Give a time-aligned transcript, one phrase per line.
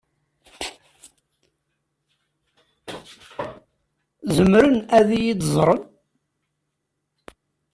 [4.35, 5.81] Zemren ad iyi-d-ẓren?